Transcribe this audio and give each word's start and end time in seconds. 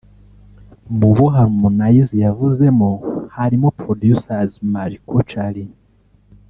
Mu 0.97 1.07
bo 1.17 1.25
Harmonize 1.35 2.13
yavuzemo 2.25 2.89
harimo 3.35 3.67
Producers 3.81 4.51
Marco 4.73 5.17
Chali 5.29 5.63